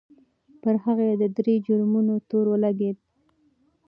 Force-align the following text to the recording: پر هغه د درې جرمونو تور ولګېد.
پر 0.61 0.75
هغه 0.83 1.07
د 1.21 1.23
درې 1.37 1.55
جرمونو 1.65 2.15
تور 2.29 2.45
ولګېد. 2.49 2.97